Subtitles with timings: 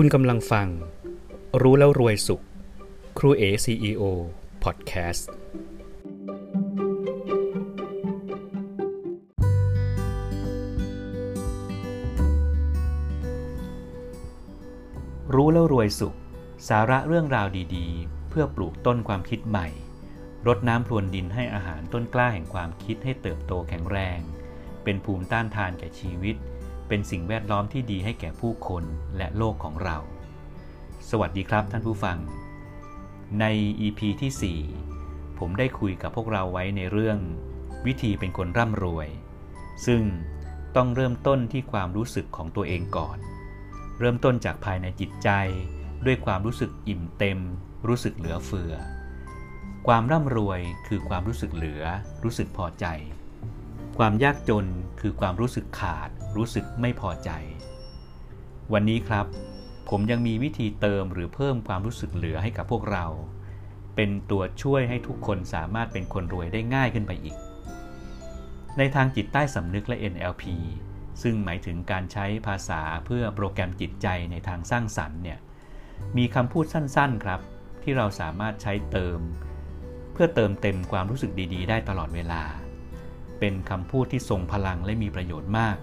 [0.00, 0.68] คุณกำลังฟัง
[1.62, 2.42] รู้แล้วรวยสุข
[3.18, 4.02] ครูเอ CEO
[4.64, 5.30] พอดแคสต์
[15.34, 16.16] รู้แล้วรวยสุข
[16.68, 19.68] สาระเรื่องราวดีๆ เพื่อปลูกต้นความคิดใหม่
[20.46, 24.20] รดน้ำพรวนดินให้อาหารต้นกล้าแห่งความคิดให้เติบโตแข็งแรง
[24.84, 26.36] เป็นภูมิต้านทานแก่ชีวิต
[26.88, 28.84] เป็นสิ่งแวดล้อมที่ดีให้แก่ผู้คน
[29.16, 29.96] และโลกของเรา
[31.10, 32.18] สวัสดีครับท่านผู้ฟัง
[33.40, 33.44] ใน
[33.86, 34.60] EP ที่
[34.98, 37.18] 4 ผมได้คุยกับพวกเราไว้ในเรื่อง
[37.86, 39.08] วิธีเป็นคนร่ำรวย
[39.86, 40.02] ซึ่ง
[40.76, 43.18] ต้องเริ่มต้นที่ความรู้สึกของตัวเองก่อน
[43.98, 45.30] เริ่มต้นจากภายในจิตใจ
[46.06, 47.38] ด้วยความรู้สึกอิ่มเต็ม
[47.88, 48.72] รู้สึกเหลือเฟือ
[49.86, 51.82] ความร่ำรวยคือความรู้สึกเหลือ
[52.24, 52.86] รู้สึกพอใจ
[53.98, 54.66] ความยากจน
[55.00, 57.30] คือความรู้สึกขาด รู้สึกไม่พอใจ
[58.72, 59.26] วันนี้ครับ
[59.88, 63.06] ผมยังมีวิธีเติมหรือเพิ่มความรู้สึกเหลือให้กับพวกเรา
[63.94, 67.36] เป็นตัวช่วยให้ทุกคนสามารถเป็นคนรวยได้ง่ายขึ้นไปอีก
[68.78, 70.44] ในทางจิตใต้สำนึกและ NLP
[71.22, 75.38] ซึ่งหมายถึงการใช้ภาษาเพื่อโปรแกรมจิตใจในทางสร้างสรรค์เนี่ย
[76.16, 77.40] มีคำพูดสั้นๆครับ
[77.82, 79.20] ที่เราสามารถใช้เติม
[80.12, 82.42] เพื่อเติมเต็มความรู้สึกดีๆ ได้ตลอดเวลา
[83.38, 85.76] เป็นคำพูดที่ทรงพลังและมีประโยชน์มาก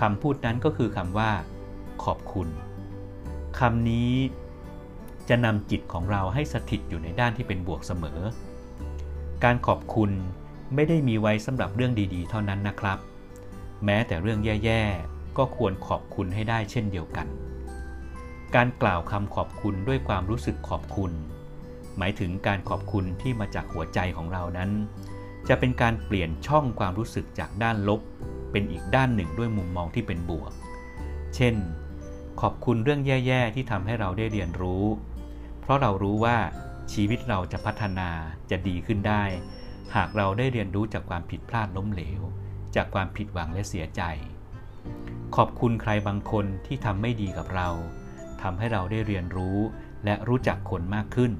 [0.00, 1.30] คำพูดนั้นก็คือคำว่า
[2.04, 2.48] ขอบคุณ
[3.58, 4.12] คำนี้
[5.28, 8.20] จะนำจิตของเราให้สถิตอยู่ในด้านที่เป็นบวกเสมอ
[9.44, 10.10] การขอบคุณ
[10.74, 12.98] ไม่ได้มีไว้สำหรับเรื่องดีๆ เท่านั้นนะครับ
[13.84, 17.26] แม้แต่เรื่องแย่ๆ ก็ควรขอบคุณให้ได้เช่นเดียวกัน
[18.54, 21.12] การกล่าวคำขอบคุณด้วยความรู้สึกขอบคุณ
[21.98, 24.70] หมายถึงการขอบคุณที่มาจากหัวใจของเรานั้น
[25.48, 28.00] จะเป็นการเปลี่ยนช่องความรู้สึกจากด้านลบ
[28.54, 30.52] เป็นอีกด้านหนึ่งด้วยมุมมองที่เป็นบวก
[31.34, 31.54] เช่น
[32.40, 34.84] ขอบคุณเรื่องแย่ ๆ ที่ทำให้เราได้เรียนรู้
[35.60, 36.36] เพราะเรารู้ว่า
[36.92, 38.08] ชีวิตเราจะพัฒนา
[38.50, 39.24] จะดีขึ้นได้
[39.94, 42.20] หากเราได้เรียนรู้จากความผิดพลาดล้มเหลว
[42.76, 44.02] จากความผิดหวังและเสียใจ
[45.36, 47.68] ขอบคุณใครบางคนที่ทำไม่ดีกับเรา
[48.42, 49.58] ทำให้เราได้เรียนรู้
[50.04, 51.32] และรู้จักคนมากขึ้น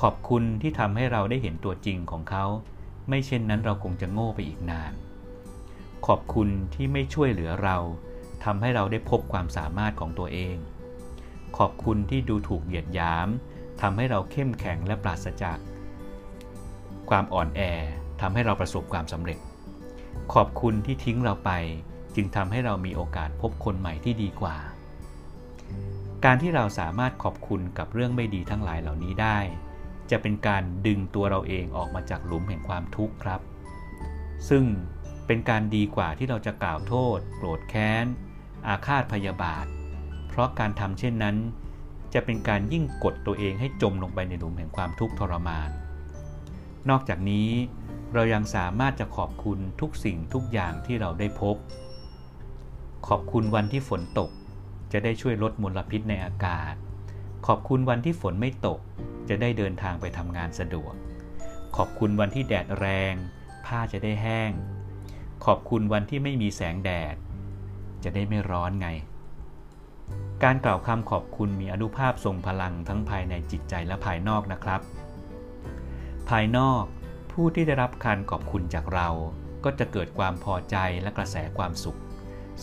[0.00, 2.44] ขอบคุณที่ทำให้เราได้เห็นตัวจริงของเขา
[3.08, 4.92] ไม่เช่นนั้นเราคงจะโง่ไปอีกนาน
[6.06, 7.76] ขอบคุณที่ไม่ช่วยเหลือเรา
[8.44, 10.56] ทำให้เราได้พบความสามารถของตัวเอง
[11.58, 13.28] ขอบคุณที่ดูถูกเหยียดหยาม
[13.80, 15.58] ทำให้เราเข้มแข็งและปราศจาก
[17.10, 17.60] ความอ่อนแอ
[18.20, 19.38] ทำให้เราประสบความสำเร็จ
[20.34, 21.50] ขอบคุณที่ทิ้งเราไป
[22.14, 24.56] จึงทำให้เรามีโอกาสพบคนใหม่ที่ดีกว่า
[26.24, 29.38] การที่เราสามารถขอบคุณกับเรื่องไม่ดีทั้งหลายเหล่านี้ได้
[30.10, 33.40] จะเป็นการดึงตัวเราเองออกมาจากหลุมแห่งความทุกข์ครับ
[34.48, 34.64] ซึ่ง
[35.28, 38.06] เป็นการดีกว่าที่เราจะกล่าวโทษ โกรธแค้น
[38.66, 39.66] อาฆาตพยาบาท
[40.28, 41.36] เพราะการทำเช่นนั้น
[42.14, 45.70] จะเป็นการยิ่งกดตัวเองให้จมลงไปในหลุมแห่งความทุกข์ทรมาน
[46.88, 47.50] นอกจากนี้
[48.14, 51.56] เรายังสามารถจะขอบคุณทุกสิ่งทุกอย่างที่เราได้พบ
[53.08, 54.30] ขอบคุณวันที่ฝนตก
[54.92, 56.74] จะได้ช่วยลดมลพิษในอากาศ
[57.46, 58.80] ขอบคุณวันที่ฝนไม่ตก
[59.28, 60.94] จะได้เดินทางไปทำงานสะดวก
[61.76, 63.14] ขอบคุณวันที่แดดแรง
[63.66, 64.50] ผ้าจะได้แห้ง
[65.44, 67.16] ขอบคุณวันที่ไม่มีแสงแดด
[68.02, 68.88] จะได้ไม่ร้อนไง
[70.44, 74.80] การกล่าวคำขอบคุณมีอนุภาพทรงพลังทั้งภายในจิตใจและภายนอกนะครับ
[76.28, 76.82] ภายนอก
[77.32, 79.08] ผู้ที่ได้รับการขอบคุณจากเรา
[79.64, 81.98] ก็จะเกิดความพอใจและกระแสความสุข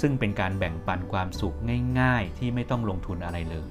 [0.01, 1.55] ซึ่งเป็นการแบ่งปันความสุข
[1.99, 3.69] ง่าย ๆ ที่ไม่ต้องลงทุนอะไรเลย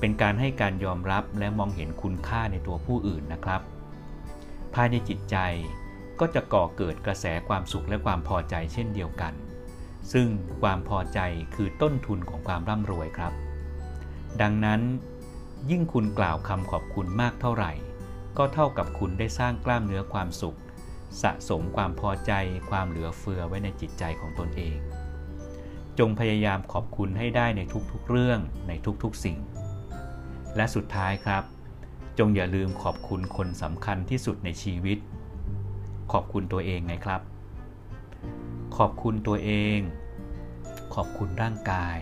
[0.00, 3.60] เป็นการให้การยอมรับและมองเห็นคุณค่าในตัวผู้อื่นนะครับ
[4.74, 5.36] ภายในจิตใจ
[6.20, 9.34] ก็จะก่อเกิดกระแสความสุขและความพอใจเช่นเดียวกัน
[10.12, 10.26] ซึ่ง
[10.62, 11.20] ความพอใจ
[11.54, 13.32] คือต้นทุนของความร่ำรวยครับ
[14.40, 14.80] ดังนั้น
[15.70, 17.72] ยิ่งคุณกล่าวคำขอบคุณมากเท่าไหร่
[18.38, 20.58] ก็เท่ากับคุณได้สร้างกล้ามเนื้อความสุข
[21.22, 22.32] สะสมความพอใจ
[22.70, 24.76] ความเหลือเฟือไว้ในจิตใจของตนเอง
[25.98, 27.60] จงพยายามขอบคุณให้ได้ใน
[27.92, 28.72] ทุกๆเรื่องใน
[29.02, 29.38] ทุกๆสิ่ง
[30.56, 31.42] และสุดท้ายครับ
[32.18, 34.98] จงอย่าลืมขอบคุณคนสำคัญที่สุดในชีวิต
[36.12, 37.20] ขอบคุณตัวเองไงครับ
[38.76, 39.78] ขอบคุณตัวเอง
[40.94, 41.98] ขอบคุณร่างกาย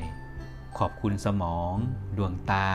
[0.79, 1.75] ขอบคุณสมอง
[2.17, 2.69] ดวงตา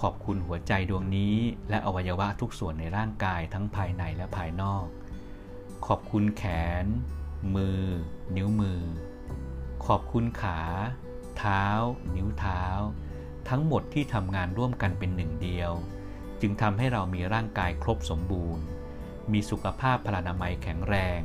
[0.00, 1.36] ขอบคุณหัวใจดวงนี้
[1.70, 4.86] และอวัยวะทุกส่วนในร่างกายทั้งภายในและภายนอก
[5.86, 6.42] ขอบคุณแข
[6.84, 6.86] น
[7.54, 7.82] มือ
[8.36, 8.80] นิ้วมือ
[9.86, 10.60] ขอบคุณขา
[11.38, 11.64] เท้า
[12.16, 12.62] นิ้วเท้า
[13.48, 15.72] ทั้งหมดที่ทำงานร่วมกันเป็นหนึ่งเดียว
[16.40, 18.64] จึงทำให้เรามีร่างกายครบสมบูรณ์
[19.32, 21.20] มีสุขภาพพลานามัยแข็งแรง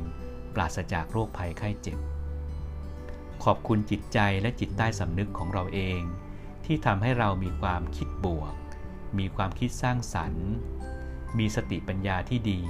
[0.54, 1.98] ปราศจากโรคภัยไข้เจ็บ
[3.44, 6.00] ขอบคุณจิตใจและจิตใต้สำนึกของเราเอง
[6.64, 8.54] ที่ทำให้เรามีความคิดบวก
[9.18, 10.48] มีความคิดสร้างสรรค์
[11.38, 12.60] มีสติปัญญาที่ดี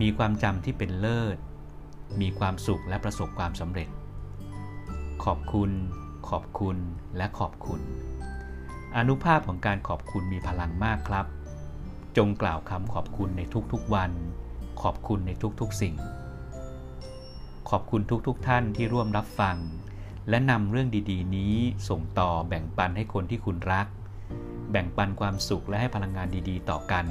[0.00, 1.38] มีความจำที่เป็นเลิศ
[2.20, 3.88] มีความสุขและประสบความสำเร็จ
[5.24, 5.70] ขอบคุณ
[6.28, 6.76] ขอบคุณ
[7.16, 7.80] และขอบคุณ
[8.96, 11.26] อนุภาพของการขอบคุณมีพลังมากครับ
[12.16, 13.42] จงกล่าวคำขอบคุณใน
[13.72, 14.12] ทุกๆวัน
[14.82, 15.30] ขอบคุณใน
[15.60, 15.94] ทุกๆสิ่ง
[17.70, 19.56] ขอบคุณทุกๆทท่านที่ร่วมรับฟัง
[20.28, 21.54] และนำเรื่องดีๆ นี้
[21.88, 23.86] ส่งต่อแบ่งปันให้คนที่คุณรัก
[24.70, 27.06] แบ่งปันความสุขและให้พลังงานดีๆ ต่อกัน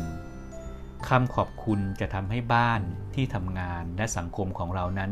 [1.08, 2.82] คำขอบคุณจะทำให้บ้าน
[3.16, 5.12] ที่ทำงานและสังคมของเรานั้น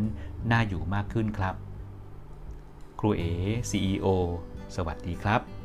[0.52, 1.56] น่าอยู่มากขึ้นครับ
[3.00, 3.24] ครูเอ
[3.70, 4.08] CEO
[4.76, 5.59] สวัสดีครับ